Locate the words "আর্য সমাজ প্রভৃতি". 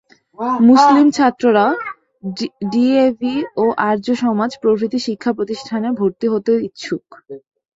3.89-4.99